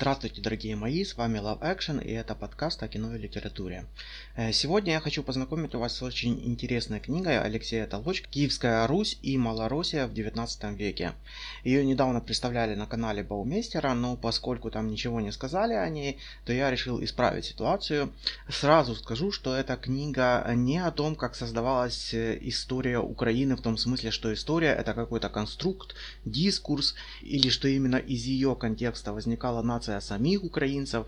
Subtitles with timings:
[0.00, 3.84] Здравствуйте, дорогие мои, с вами Love Action и это подкаст о кино и литературе.
[4.34, 9.36] Э, сегодня я хочу познакомить вас с очень интересной книгой Алексея Толочка «Киевская Русь и
[9.36, 11.12] Малороссия в 19 веке».
[11.64, 16.54] Ее недавно представляли на канале Баумейстера, но поскольку там ничего не сказали о ней, то
[16.54, 18.10] я решил исправить ситуацию.
[18.48, 23.76] Сразу скажу, что эта книга не о том, как создавалась э, история Украины в том
[23.76, 25.94] смысле, что история это какой-то конструкт,
[26.24, 31.06] дискурс, или что именно из ее контекста возникала нация самих украинцев.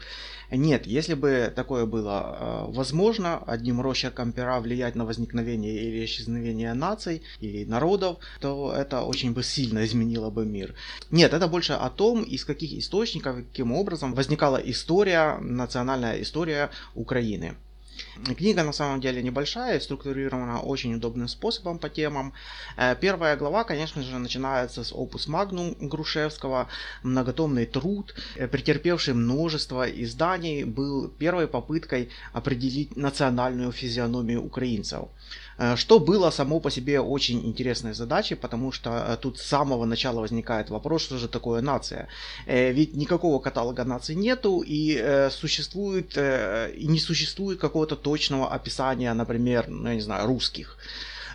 [0.50, 6.74] Нет, если бы такое было э, возможно, одним росчерком пера влиять на возникновение или исчезновение
[6.74, 10.74] наций или народов, то это очень бы сильно изменило бы мир.
[11.10, 17.54] Нет, это больше о том, из каких источников, каким образом возникала история, национальная история Украины.
[18.36, 22.32] Книга на самом деле небольшая, структурирована очень удобным способом по темам.
[22.76, 26.68] Э, первая глава, конечно же, начинается с опус магнум Грушевского,
[27.02, 35.08] многотомный труд, э, претерпевший множество изданий, был первой попыткой определить национальную физиономию украинцев.
[35.62, 39.84] Э, что было само по себе очень интересной задачей, потому что э, тут с самого
[39.84, 42.08] начала возникает вопрос, что же такое нация.
[42.46, 44.82] Э, ведь никакого каталога наций нету, и
[45.30, 50.78] существует, и не существует какого-то точного описания, например, ну, я не знаю, русских.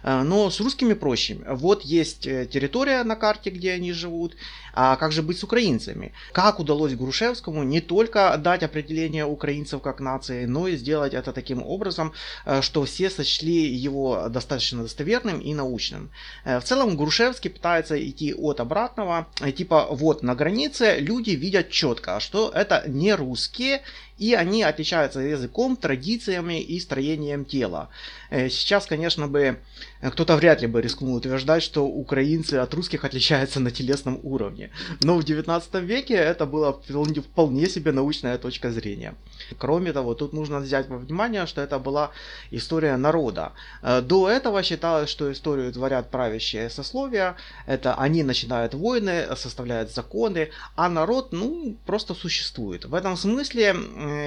[0.03, 1.40] Но с русскими проще.
[1.48, 4.36] Вот есть территория на карте, где они живут,
[4.80, 6.14] а как же быть с украинцами?
[6.34, 11.64] Как удалось Грушевскому не только дать определение украинцев как нации, но и сделать это таким
[11.64, 12.14] образом,
[12.45, 16.12] э, что все сочли его достаточно достоверным и научным.
[16.45, 21.72] Э, в целом Грушевский пытается идти от обратного, э, типа вот на границе люди видят
[21.72, 23.81] четко, что это не русские,
[24.18, 27.90] и они отличаются языком, традициями и строением тела.
[28.32, 29.59] Сейчас, конечно бы,
[30.02, 34.70] кто-то вряд ли бы рискнул утверждать, что украинцы от русских отличаются на телесном уровне.
[35.02, 39.16] Но в 19 веке это была вполне себе научная точка зрения.
[39.58, 42.12] Кроме того, тут нужно взять во внимание, что это была
[42.52, 43.53] история народа.
[43.81, 47.35] Э, до этого считалось, что историю творят правящие сословия,
[47.66, 52.85] это они начинают войны, составляют законы, а народ, ну, просто существует.
[52.85, 53.75] В этом смысле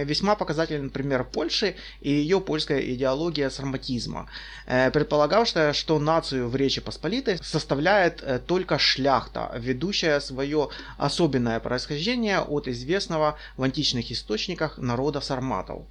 [0.05, 4.29] весьма показательный пример Польши и ее польская идеология сарматизма,
[4.67, 4.91] э,
[5.61, 12.69] предполагавшая, что нацию в Речи Посполитой составляет э, только шляхта, ведущая свое особенное происхождение от
[12.69, 15.83] известного в античных источниках народа сарматов.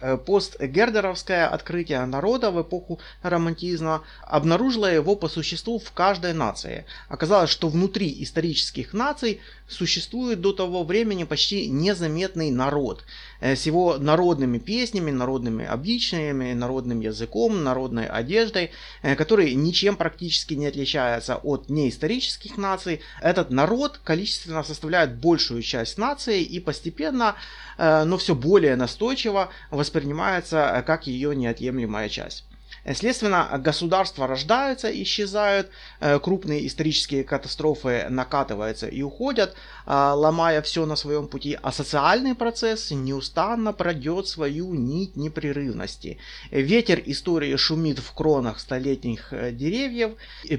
[0.00, 6.84] Э, постгердеровское открытие народа в эпоху романтизма обнаружило его по существу в каждой нации.
[7.08, 13.04] Оказалось, что внутри исторических наций существует до того времени почти незаметный народ
[13.40, 18.72] э, с его народными песнями, народными обличиями, народным языком, народной одеждой,
[19.02, 23.00] э, который ничем практически не отличается от неисторических наций.
[23.22, 27.36] Этот народ количественно составляет большую часть нации и постепенно,
[27.76, 32.44] но все более настойчиво воспринимается э, как ее неотъемлемая часть.
[32.92, 39.54] Следственно, государства рождаются, исчезают, э, крупные исторические катастрофы накатываются и уходят,
[39.86, 46.18] а, ломая все на своем пути, а социальный процесс неустанно пройдет свою нить непрерывности.
[46.50, 50.12] Ветер истории шумит в кронах столетних э, деревьев,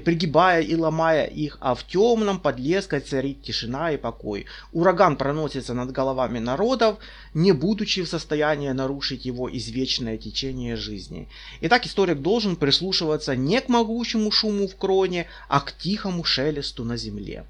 [0.04, 4.46] пригибая и ломая их, а в темном подлеске царит тишина и покой.
[4.72, 6.98] Ураган проносится над головами народов,
[7.34, 11.28] не будучи в состоянии нарушить его извечное течение жизни.
[11.60, 16.84] Итак, история человек должен прислушиваться не к могучему шуму в кроне, а к тихому шелесту
[16.84, 17.44] на земле.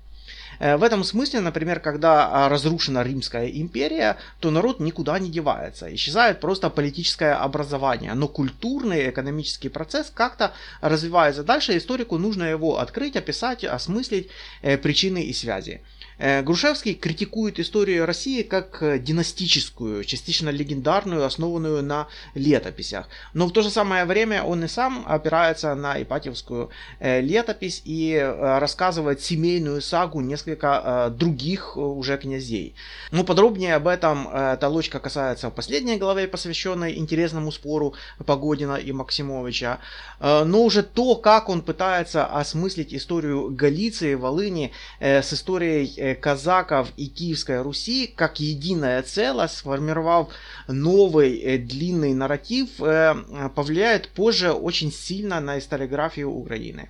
[0.61, 5.87] Э, в этом смысле, например, когда а, разрушена Римская империя, то народ никуда не девается.
[5.95, 8.15] Исчезает просто политическое образование.
[8.15, 10.51] Но культурный экономический процесс как-то
[10.83, 11.77] развивается дальше.
[11.77, 14.29] Историку нужно его открыть, описать, осмыслить
[14.63, 15.81] э, причины и связи.
[16.19, 23.09] Э, Грушевский критикует историю России как э, династическую, частично легендарную, основанную на летописях.
[23.35, 28.17] Но в то же самое время он и сам опирается на Ипатьевскую э, летопись и
[28.17, 32.75] рассказывает семейную сагу несколько других уже князей.
[33.11, 37.95] Но подробнее об этом Толочка касается в последней главе, посвященной интересному спору
[38.25, 39.79] Погодина и Максимовича.
[40.21, 47.63] Но уже то, как он пытается осмыслить историю Галиции, Волыни с историей казаков и Киевской
[47.63, 50.29] Руси как единое целое, сформировав
[50.69, 53.15] новый э, длинный нарратив, э,
[53.55, 56.89] повлияет позже очень сильно на историографию Украины.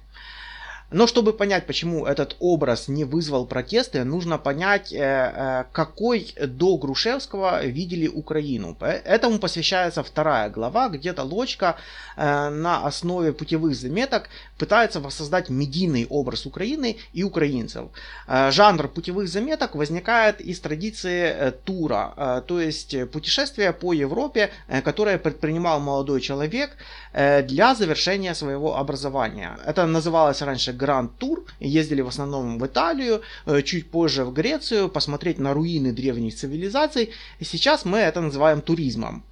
[0.90, 6.76] Но чтобы понять, почему этот образ не вызвал протесты, нужно понять, э, э, какой до
[6.76, 8.76] Грушевского видели Украину.
[8.80, 11.76] Этому посвящается вторая глава, где Толочка
[12.16, 14.28] э, на основе путевых заметок
[14.58, 17.88] пытается воссоздать медийный образ Украины и украинцев.
[18.28, 24.50] Жанр путевых заметок возникает из традиции тура, то есть путешествия по Европе,
[24.84, 26.76] которое предпринимал молодой человек
[27.12, 29.58] для завершения своего образования.
[29.66, 31.44] Это называлось раньше Гранд Тур.
[31.60, 37.10] Ездили в основном в Италию, э, чуть позже в Грецию, посмотреть на руины древних цивилизаций.
[37.38, 39.24] И сейчас мы это называем туризмом.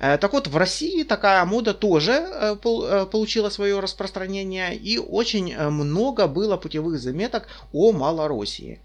[0.00, 6.26] Э, так вот, в России такая мода тоже э, получила свое распространение, и очень много
[6.26, 8.80] было путевых заметок о Малороссии.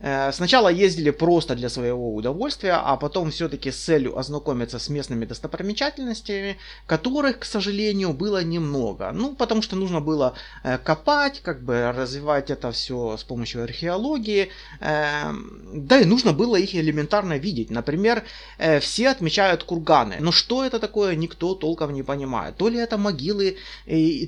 [0.00, 5.26] Э, сначала ездили просто для своего удовольствия, а потом все-таки с целью ознакомиться с местными
[5.26, 6.56] достопримечательностями,
[6.86, 9.12] которых, к сожалению, было немного.
[9.12, 14.48] Ну, потому что нужно было э, копать, как бы развивать это все с помощью археологии.
[14.80, 17.70] Эм, да и нужно было их элементарно видеть.
[17.70, 18.22] Например,
[18.58, 20.16] э, все отмечают курганы.
[20.20, 22.56] Но что это такое, никто толком не понимает.
[22.56, 23.56] То ли это могилы,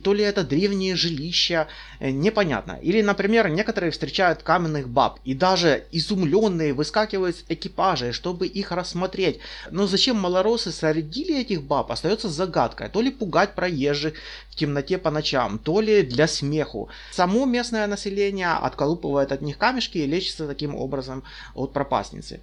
[0.04, 1.66] то ли это древние жилища,
[2.00, 2.78] непонятно.
[2.82, 5.18] Или, например, некоторые встречают каменных баб.
[5.25, 9.38] И даже даже изумленные выскакивают с экипажей, чтобы их рассмотреть.
[9.70, 12.88] Но зачем малоросы средили этих баб, остается загадкой.
[12.88, 14.14] То ли пугать проезжих
[14.50, 16.88] в темноте по ночам, то ли для смеху.
[17.12, 21.23] Само местное население отколупывает от них камешки и лечится таким образом
[21.55, 22.41] от пропасницы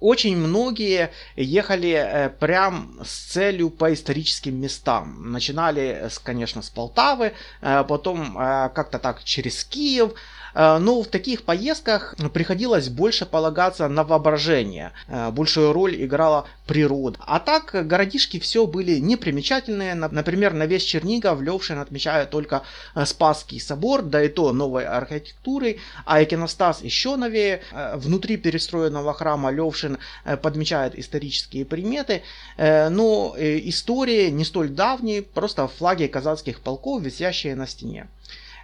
[0.00, 5.30] очень многие ехали э, прям с целью по историческим местам.
[5.32, 10.12] Начинали, конечно, с Полтавы, э, потом э, как-то так через Киев,
[10.52, 14.90] но в таких поездках приходилось больше полагаться на воображение.
[15.30, 17.18] Большую роль играла природа.
[17.26, 19.96] А так городишки все были непримечательные.
[19.96, 22.62] Например, на весь Чернигов Левшин отмечает только
[22.94, 27.62] э, Спасский собор, да и то новой архитектурой, а иконостас еще новее.
[27.94, 29.98] Внутри перестроенного храма Левшин
[30.42, 32.22] подмечает исторические приметы,
[32.56, 38.06] но истории не столь давние, просто флаги казацких полков, висящие на стене.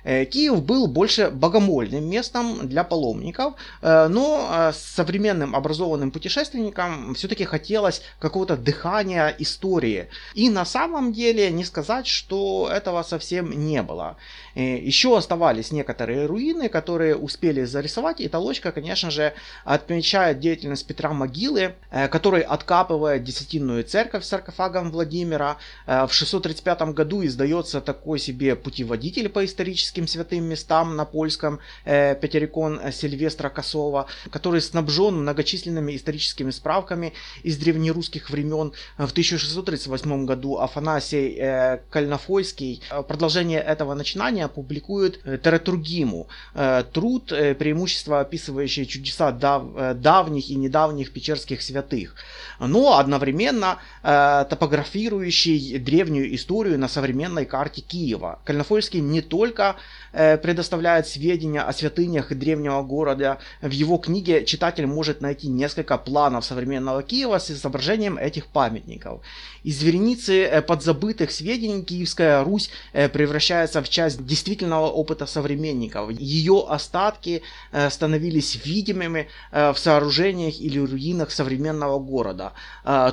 [0.06, 7.44] Э, Киев был больше богомольным местом для паломников, э, но э, современным образованным путешественникам все-таки
[7.44, 10.08] хотелось какого-то дыхания истории.
[10.34, 14.16] И на самом деле не сказать, что этого совсем не было.
[14.54, 21.74] Еще оставались некоторые руины, которые успели зарисовать, и Толочка, конечно же, отмечает деятельность Петра Могилы,
[22.10, 25.58] который откапывает десятинную церковь с саркофагом Владимира.
[25.86, 32.14] В 635 году издается такой себе путеводитель по историческим русским святым местам на польском э,
[32.20, 37.12] Петерикон Сильвестра Косова, который снабжен многочисленными историческими справками
[37.44, 38.72] из древнерусских времен.
[38.98, 47.32] В 1638 году Афанасий э, Кальнафойский э, продолжение этого начинания публикует э, Тератургиму, э, труд,
[47.32, 52.14] э, преимущество описывающий чудеса дав, э, давних и недавних печерских святых,
[52.60, 58.40] но одновременно э, топографирующий древнюю историю на современной карте Киева.
[58.44, 59.75] Кальнафойский не только
[60.18, 63.36] Э, предоставляет сведения о святынях древнего города.
[63.60, 69.20] В его книге читатель может найти несколько планов современного Киева с изображением этих памятников.
[69.62, 76.10] Из вереницы э, подзабытых сведений Киевская Русь э, превращается в часть действительного опыта современников.
[76.18, 77.42] Ее остатки
[77.90, 82.52] становились видимыми в сооружениях или руинах современного города.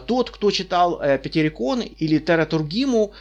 [0.08, 3.12] Тот, кто читал Петерикон или Тератургиму,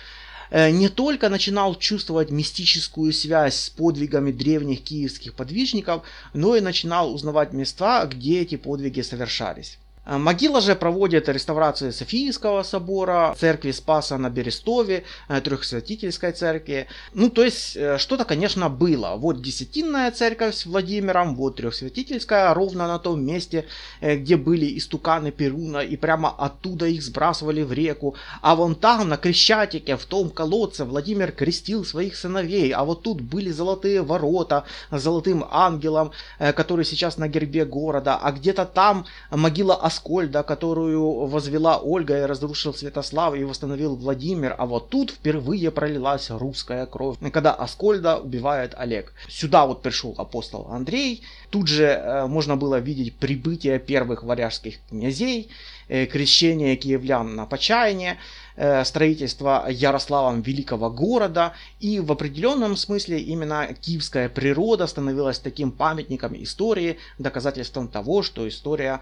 [0.53, 6.03] не только начинал чувствовать мистическую связь с подвигами древних киевских подвижников,
[6.35, 9.79] но и начинал узнавать места, где эти подвиги совершались.
[10.05, 16.87] Э, могила же проводит реставрацию Софийского собора, церкви Спаса на Берестове, э, Трехсвятительской церкви.
[17.15, 19.15] Ну, то есть, э, что-то, конечно, было.
[19.17, 23.67] Вот Десятинная церковь с Владимиром, вот Трехсвятительская, ровно на том месте,
[24.01, 28.15] где были истуканы Перуна, и прямо оттуда их сбрасывали в реку.
[28.41, 32.73] А вон там, на Крещатике, в том колодце, Владимир крестил своих сыновей.
[32.73, 38.17] А вот тут были золотые ворота с золотым ангелом, который сейчас на гербе города.
[38.17, 44.65] А где-то там могила Аскольда, которую возвела Ольга и разрушил Святослав и восстановил Владимир, а
[44.65, 49.13] вот тут впервые пролилась русская кровь, когда Аскольда убивает Олег.
[49.29, 55.51] Сюда вот пришел апостол Андрей, тут же э, можно было видеть прибытие первых варяжских князей,
[55.89, 58.17] э, крещение киевлян на Почайне,
[58.57, 66.33] э, строительство Ярославом великого города, и в определенном смысле именно киевская природа становилась таким памятником
[66.43, 69.01] истории, доказательством того, что история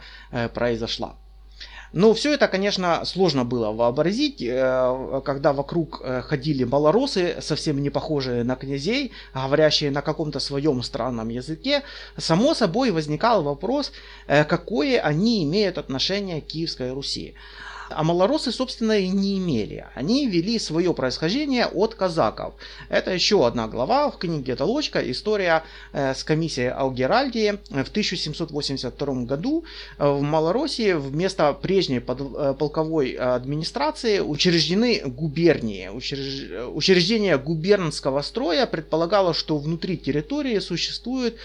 [0.55, 0.80] произошла.
[1.93, 7.91] Но все это, конечно, сложно было вообразить, э, когда вокруг э, ходили малоросы, совсем не
[7.91, 11.83] похожие на князей, говорящие на каком-то своем странном языке.
[12.17, 13.91] Само собой возникал вопрос,
[14.29, 17.35] э, какое они имеют отношение к Киевской Руси.
[17.91, 19.87] А малоросы, собственно, и не имели.
[19.95, 22.55] Они вели свое происхождение от казаков.
[22.89, 27.59] Это еще одна глава в книге Толочка, история э, с комиссией Алгеральдии.
[27.71, 29.65] В 1782 году
[29.99, 35.89] э, в Малороссии вместо прежней э, полковой администрации учреждены губернии.
[35.89, 41.37] Учреждение губернского строя предполагало, что внутри территории существует,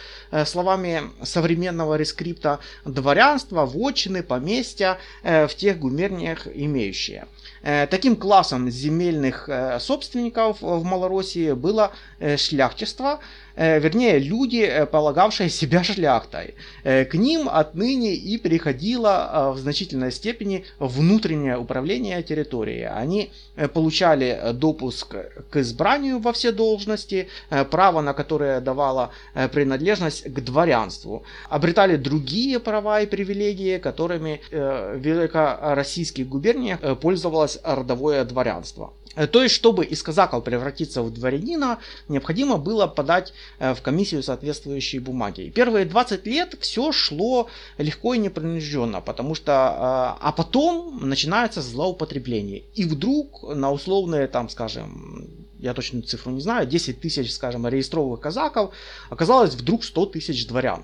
[0.45, 7.25] словами современного рескрипта, дворянство, вотчины, поместья в тех губерниях, землях имеющие.
[7.63, 13.19] Э, таким классом земельных э, собственников в Малороссии было э, шляхтичество,
[13.55, 16.55] вернее люди, полагавшие себя шляхтой.
[16.83, 22.87] К ним отныне и переходило в значительной степени внутреннее управление территорией.
[22.87, 23.31] Они
[23.73, 25.15] получали допуск
[25.49, 27.27] к избранию во все должности,
[27.71, 29.11] право на которое давало
[29.51, 31.23] принадлежность к дворянству.
[31.49, 38.93] Обретали другие права и привилегии, которыми в великороссийских губерниях пользовалась родовое дворянство.
[39.15, 44.23] Э, то есть, чтобы из казаков превратиться в дворянина, необходимо было подать э, в комиссию
[44.23, 45.41] соответствующие бумаги.
[45.41, 47.47] И первые 20 лет все шло
[47.77, 49.51] легко и непринужденно, потому что...
[49.51, 52.63] Э, а потом начинается злоупотребление.
[52.75, 58.19] И вдруг на условные, там, скажем, я точно цифру не знаю, 10 тысяч, скажем, регистровых
[58.19, 58.73] казаков,
[59.09, 60.83] оказалось вдруг 100 тысяч дворян.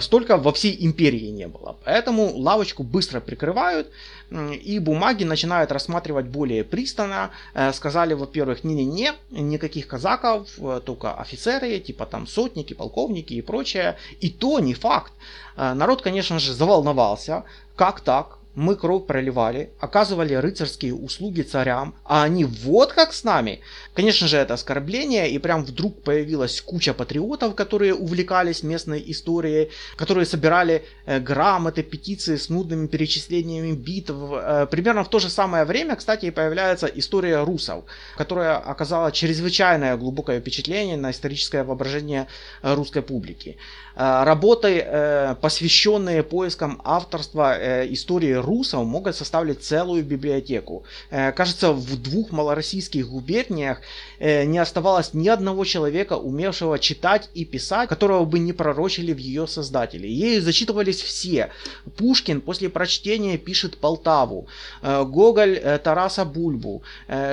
[0.00, 1.76] Столько во всей империи не было.
[1.84, 3.86] Поэтому лавочку быстро прикрывают
[4.30, 7.30] и бумаги начинают рассматривать более пристально.
[7.54, 13.96] Э, сказали, во-первых, не-не-не, никаких казаков, э, только офицеры, типа там сотники, полковники и прочее.
[14.20, 15.12] И то не факт.
[15.56, 17.44] Народ, конечно же, заволновался.
[17.76, 18.39] Как так?
[18.54, 23.60] Мы кровь проливали, оказывали рыцарские услуги царям, а они вот как с нами.
[23.94, 30.26] Конечно же, это оскорбление, и прям вдруг появилась куча патриотов, которые увлекались местной историей, которые
[30.26, 34.14] собирали э, грамоты, петиции с нудными перечислениями битв.
[34.32, 37.84] Э, примерно в то же самое время, кстати, появляется история русов,
[38.16, 42.26] которая оказала чрезвычайное глубокое впечатление на историческое воображение
[42.62, 43.56] э, русской публики.
[44.00, 50.84] Э, работы, э, посвященные поискам авторства э, истории русов, могут составить целую библиотеку.
[51.10, 53.80] Кажется, в двух малороссийских губерниях
[54.20, 59.46] не оставалось ни одного человека, умевшего читать и писать, которого бы не пророчили в ее
[59.46, 60.06] создатели.
[60.06, 61.50] Ею зачитывались все.
[61.96, 64.46] Пушкин после прочтения пишет Полтаву,
[64.82, 66.82] Гоголь Тараса Бульбу,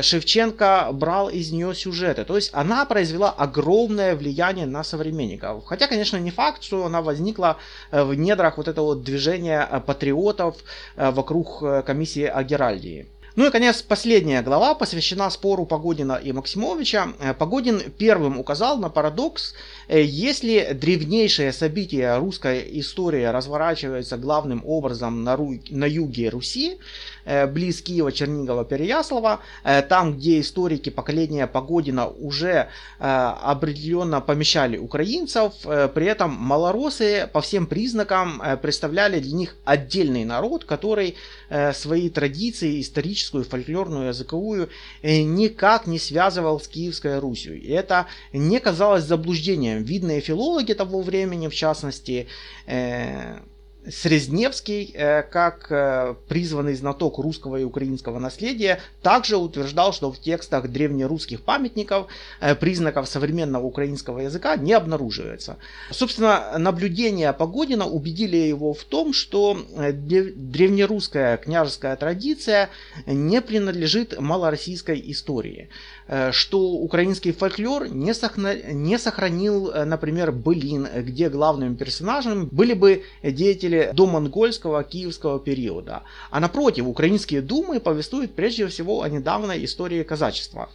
[0.02, 2.24] Шевченко брал из нее сюжеты.
[2.24, 5.66] То есть она произвела огромное влияние на современников.
[5.66, 7.58] Хотя, конечно, не факт, факт, что она возникла
[7.92, 10.56] э, в недрах вот этого движения э, патриотов
[10.96, 13.06] э, вокруг комиссии о Геральдии.
[13.38, 17.10] Ну и, конец, последняя глава посвящена спору Погодина и Максимовича.
[17.38, 19.54] Погодин первым указал на парадокс,
[19.88, 25.54] если древнейшие события русской истории разворачиваются главным образом на, Ру...
[25.70, 26.80] на юге Руси,
[27.28, 32.68] Э, близ Киева, Чернигова, Переяслава, э, там, где историки поколения Погодина уже э,
[33.00, 35.54] определенно помещали украинцев,
[35.94, 41.16] при этом малоросы по всем признакам представляли для них отдельный народ, который
[41.74, 42.80] свои традиции,
[43.28, 44.70] историческую, фольклорную, языковую,
[45.04, 47.60] никак не связывал с Киевской Русью.
[47.60, 49.84] И это не казалось заблуждением.
[49.84, 52.28] Видные филологи того времени, в частности,
[53.90, 60.70] Срезневский, э, как э, призванный знаток русского и украинского наследия, также утверждал, что в текстах
[60.70, 62.08] древнерусских памятников
[62.42, 65.58] э, признаков современного украинского языка не обнаруживается.
[65.92, 72.70] Собственно, наблюдения Погодина убедили его в том, что древнерусская княжеская традиция
[73.06, 75.70] не принадлежит малороссийской истории.
[76.32, 78.14] Что украинский фольклор не,
[78.74, 86.04] не сохранил, например, былин, где главными персонажами были бы деятели домонгольского киевского периода.
[86.30, 90.70] А напротив, украинские думы повествуют прежде всего о недавней истории казачества.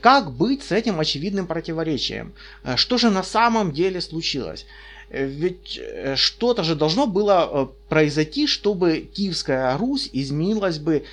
[0.00, 2.32] Как быть с этим очевидным противоречием?
[2.64, 4.66] Э, что же на самом деле случилось?
[5.10, 5.80] Ведь
[6.16, 11.04] что-то же должно было произойти, чтобы Киевская Русь изменилась бы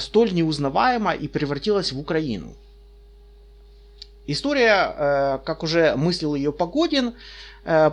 [0.00, 2.54] столь неузнаваемо и превратилась в Украину.
[4.26, 7.14] История, э, как уже мыслил ее Погодин,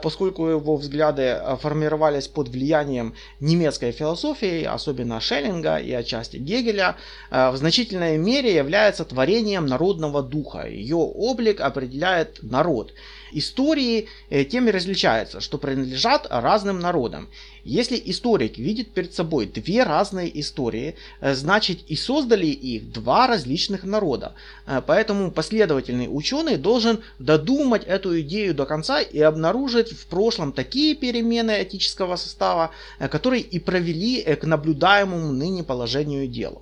[0.02, 6.96] поскольку его взгляды формировались под влиянием немецкой философии, особенно Шеллинга и отчасти Гегеля,
[7.32, 10.68] в значительной мере является творением народного духа.
[10.68, 12.94] Ее облик определяет народ.
[13.32, 14.08] Истории
[14.52, 17.28] тем и различаются, что принадлежат разным народам.
[17.64, 23.86] Если историк видит перед собой две разные истории, э, значит и создали их два различных
[23.86, 24.36] народа.
[24.66, 30.96] Э, поэтому последовательный ученый должен додумать эту идею до конца и обнаружить в прошлом такие
[30.96, 36.62] перемены этического состава, э, которые и провели к наблюдаемому ныне положению дела.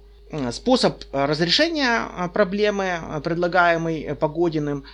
[0.52, 4.86] Способ разрешения проблемы, предлагаемый Погодиным,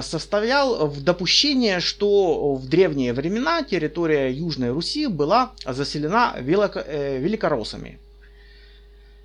[0.00, 7.98] состоял в допущении, что в древние времена территория Южной Руси была заселена великороссами.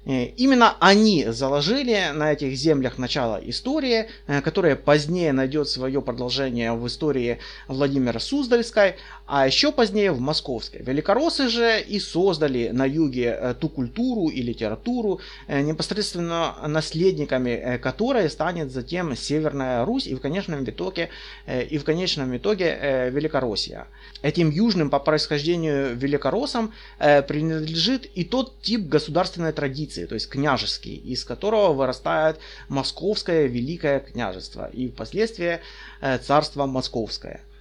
[0.06, 6.74] Э, именно они заложили на этих землях начало истории, э, которая позднее найдет свое продолжение
[6.74, 8.96] в истории Владимира Суздальской,
[9.26, 10.82] а еще позднее в Московской.
[10.82, 18.72] Великороссы же и создали на юге э, ту культуру и литературу, непосредственно наследниками которой станет
[18.72, 21.10] затем Северная Русь и в конечном итоге,
[21.48, 23.88] и в конечном итоге Великороссия.
[24.22, 30.96] Этим южным по происхождению великороссам принадлежит и тот тип государственной традиции, традиции, то есть княжеский,
[30.96, 35.60] из которого вырастает Московское Великое княжество и впоследствии
[36.02, 37.42] э, царство Московское–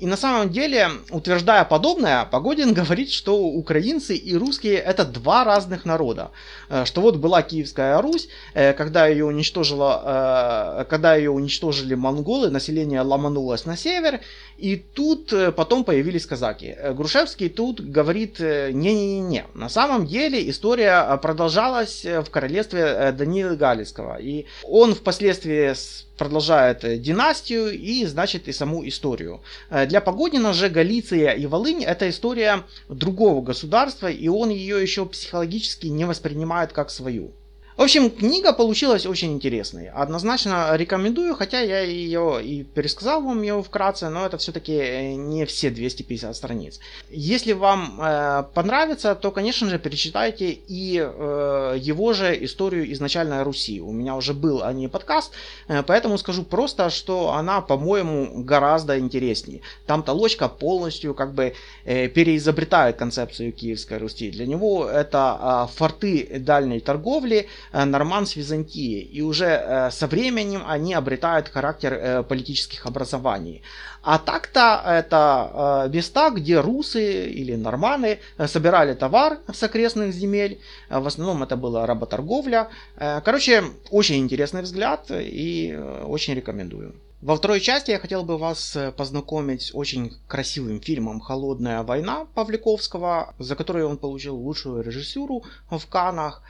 [0.00, 5.84] и на самом деле, утверждая подобное, Погодин говорит, что украинцы и русские это два разных
[5.84, 6.30] народа.
[6.70, 12.48] Э, что вот была Киевская Русь, э, когда ее уничтожила, э, когда ее уничтожили монголы,
[12.48, 14.20] население ломанулось на север,
[14.56, 16.76] и тут потом появились казаки.
[16.92, 24.94] Грушевский тут говорит, не-не-не, на самом деле история продолжалась в королевстве Даниила Галицкого, и он
[24.94, 25.74] впоследствии
[26.20, 29.40] продолжает э, династию и, значит, и саму историю.
[29.70, 35.06] Э, для Погодина же Галиция и Волынь это история другого государства, и он ее еще
[35.06, 37.32] психологически не воспринимает как свою.
[37.80, 39.88] В общем, книга получилась очень интересной.
[39.88, 45.46] Однозначно рекомендую, хотя я ее и пересказал вам ее вкратце, но это все-таки э, не
[45.46, 46.78] все 250 страниц.
[47.08, 53.80] Если вам э, понравится, то, конечно же, перечитайте и э, его же историю изначальной Руси.
[53.80, 55.32] У меня уже был о ней подкаст,
[55.66, 59.62] э, поэтому скажу просто, что она, по-моему, гораздо интереснее.
[59.86, 61.54] Там Толочка полностью как бы
[61.86, 64.30] э, переизобретает концепцию Киевской Руси.
[64.30, 69.02] Для него это э, форты дальней торговли, норман с Византией.
[69.02, 73.62] И уже э, со временем они обретают характер э, политических образований.
[74.02, 80.58] А так-то это места, где русы или норманы собирали товар с окрестных земель.
[80.88, 82.68] В основном это была работорговля.
[82.96, 86.94] Короче, очень интересный взгляд и очень рекомендую.
[87.20, 93.34] Во второй части я хотел бы вас познакомить с очень красивым фильмом «Холодная война» Павликовского,
[93.38, 96.42] за который он получил лучшую режиссуру в Канах.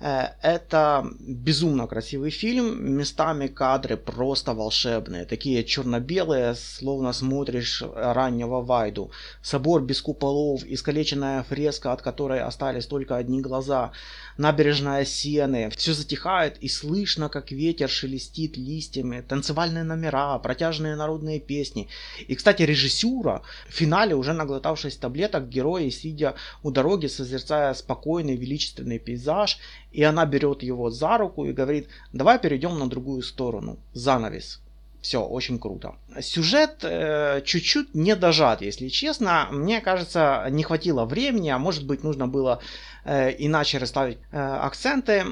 [0.00, 9.10] Э, это безумно красивый фильм, местами кадры просто волшебные, такие черно-белые, словно смотришь раннего Вайду.
[9.42, 13.92] Собор без куполов, искалеченная фреска, от которой остались только одни глаза,
[14.38, 15.68] набережная Сены.
[15.76, 21.88] Все затихает и слышно, как ветер шелестит листьями, танцевальные номера, протяжные народные песни.
[22.26, 28.98] И, кстати, режиссура в финале, уже наглотавшись таблеток, герои, сидя у дороги, созерцая спокойный величественный
[28.98, 29.58] пейзаж,
[29.92, 34.60] и она берет его за руку и говорит, давай перейдем на другую сторону, занавес.
[35.00, 35.94] Все, очень круто.
[36.20, 39.48] Сюжет э, чуть-чуть не дожат, если честно.
[39.50, 42.60] Мне кажется, не хватило времени, а может быть нужно было
[43.04, 45.24] иначе расставить э, акценты.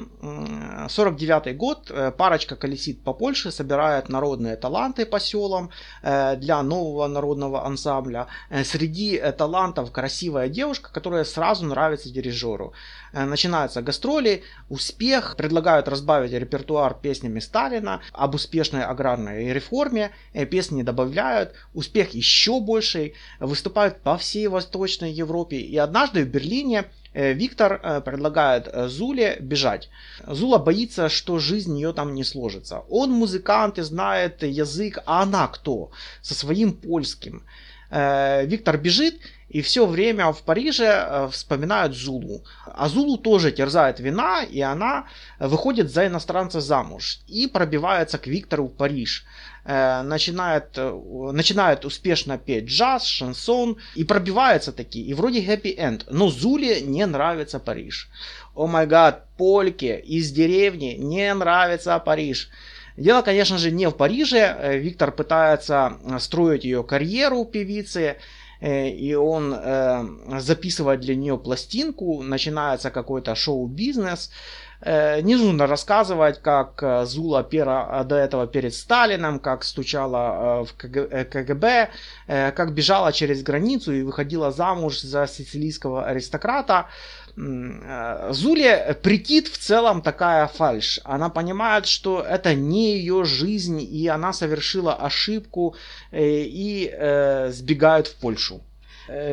[0.89, 5.69] 49 год, э, парочка колесит по Польше, собирает народные таланты по селам
[6.01, 8.27] для нового народного ансамбля.
[8.63, 12.73] Среди талантов красивая девушка, которая сразу нравится дирижеру.
[13.13, 20.11] Начинаются гастроли, успех, предлагают разбавить репертуар песнями Сталина об успешной аграрной реформе,
[20.49, 25.57] песни добавляют, успех еще больший, выступают по всей Восточной Европе.
[25.57, 29.89] И однажды в Берлине Э, Виктор э, предлагает э, Зуле бежать.
[30.27, 32.83] Зула боится, что жизнь ее там не сложится.
[32.89, 35.91] Он музыкант и знает язык, а она кто?
[36.21, 37.43] Со своим польским.
[37.91, 39.15] Виктор бежит,
[39.49, 42.43] и все время в Париже вспоминают Зулу.
[42.65, 45.07] А Зулу тоже терзает вина, и она
[45.39, 49.25] выходит за иностранца замуж и пробивается к Виктору в Париж.
[49.65, 55.05] Э, начинает, э, начинает успешно петь джаз, шансон и пробивается такие.
[55.05, 56.05] И вроде хэппи-энд.
[56.09, 58.09] Но Зуле не нравится Париж.
[58.55, 62.49] О май гад, польке из деревни не нравится Париж.
[62.95, 64.55] Дело, конечно же, не в Париже.
[64.59, 68.17] Э, Виктор пытается строить ее карьеру певицы,
[68.61, 69.55] и он
[70.41, 74.31] записывает для нее пластинку, начинается какой-то шоу-бизнес.
[74.81, 81.89] Не нужно рассказывать, как Зула пера до этого перед Сталином, как стучала в КГБ,
[82.27, 86.87] как бежала через границу и выходила замуж за сицилийского аристократа.
[87.39, 90.99] Э, Зуле претит в целом такая фальш.
[91.03, 95.75] Она понимает, что это не ее жизнь, и она совершила ошибку
[96.11, 98.61] э, и э, сбегает в Польшу.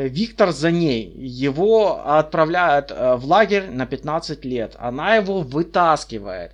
[0.08, 1.12] Виктор за ней.
[1.16, 4.76] Его отправляют в лагерь на 15 лет.
[4.78, 6.52] Она его вытаскивает.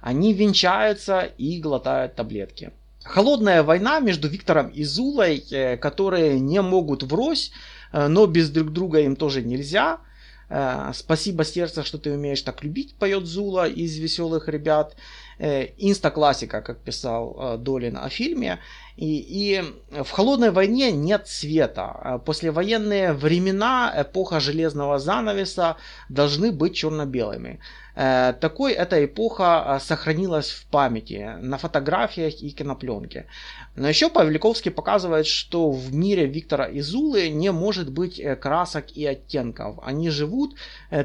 [0.00, 2.70] Они венчаются и глотают таблетки.
[3.04, 5.44] Холодная война между Виктором и Зулой,
[5.80, 7.52] которые не могут врозь,
[7.92, 9.98] но без друг друга им тоже нельзя–
[10.54, 14.96] Э, Спасибо сердце, что ты умеешь так любить, поет Зула из веселых ребят.
[15.38, 18.58] Э, инста-классика, как писал э, Долин о фильме.
[18.96, 22.20] И, и в холодной войне нет света.
[22.26, 25.76] Послевоенные времена, эпоха железного занавеса
[26.10, 27.58] должны быть черно-белыми.
[27.94, 33.26] Такой эта эпоха сохранилась в памяти на фотографиях и кинопленке.
[33.76, 39.78] Но еще Павликовский показывает, что в мире Виктора Изулы не может быть красок и оттенков.
[39.82, 40.54] Они живут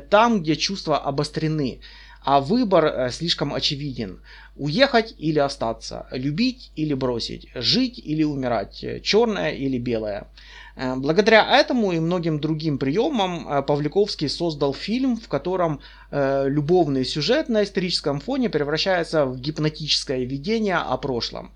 [0.09, 1.79] там, где чувства обострены
[2.27, 4.19] а выбор э, слишком очевиден.
[4.57, 10.27] Уехать или остаться, любить или бросить, жить или умирать, черное или белое.
[10.75, 15.79] Э, благодаря этому и многим другим приемам э, Павликовский создал фильм, в котором
[16.11, 21.51] любовный сюжет на историческом фоне превращается в гипнотическое видение о прошлом.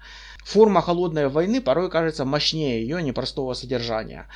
[0.45, 4.27] Форма холодной войны порой кажется мощнее ее непростого содержания.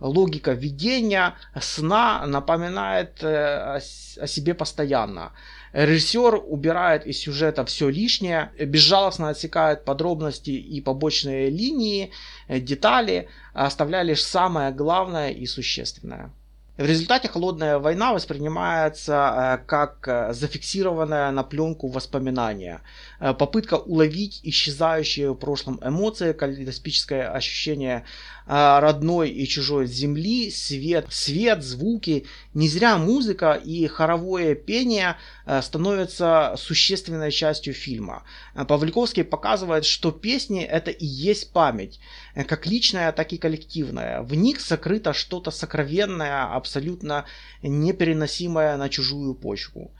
[0.00, 5.32] Логика видения сна напоминает о себе постоянно.
[5.74, 12.12] Режиссер убирает из сюжета все лишнее, безжалостно отсекает подробности и побочные линии,
[12.46, 16.30] э, детали, оставляя лишь самое главное и существенное.
[16.76, 22.80] В результате холодная война воспринимается э, как э, зафиксированная на пленку воспоминания.
[23.18, 28.04] Попытка уловить исчезающие в прошлом эмоции, калейдоскопическое ощущение
[28.46, 32.26] родной и чужой земли, свет, свет, звуки.
[32.52, 38.22] Не зря музыка и хоровое пение а, становятся существенной частью фильма.
[38.54, 42.00] А, Павликовский показывает, что песни это и есть память,
[42.34, 44.22] э, как личная, так и коллективная.
[44.22, 47.26] В них сокрыто что-то сокровенное, абсолютно
[47.62, 49.90] непереносимое на чужую почву.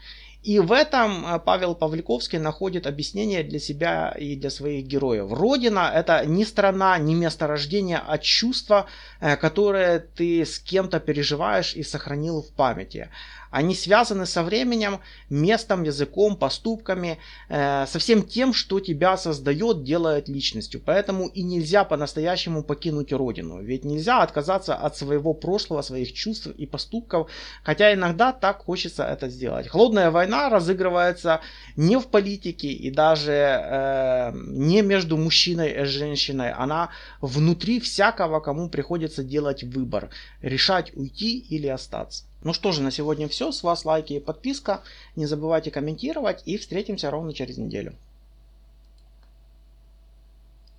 [0.45, 5.33] И в этом э, Павел Павликовский находит объяснение для себя и для своих героев.
[5.33, 8.87] Родина– это не страна, не место рождения, а чувство,
[9.21, 13.09] э, которое ты с кем-то переживаешь и сохранил в памяти.
[13.55, 14.99] Они связаны со временем,
[15.31, 20.83] местом, языком, поступками, э, со всем тем, что тебя создает, делает личностью.
[20.85, 23.63] Поэтому и нельзя по-настоящему покинуть родину.
[23.63, 27.31] Ведь нельзя отказаться от своего прошлого, своих чувств и поступков,
[27.63, 29.69] хотя иногда так хочется это сделать.
[29.69, 31.41] Холодная война разыгрывается
[31.77, 36.53] не в политике и даже э, не между мужчиной и женщиной.
[36.53, 40.11] Она внутри всякого, кому приходится делать выбор,
[40.43, 42.25] решать уйти или остаться.
[42.43, 43.53] Ну что же, на сегодня все.
[43.53, 44.83] С вас лайки и подписка.
[45.17, 47.95] Не забывайте комментировать и встретимся ровно через неделю.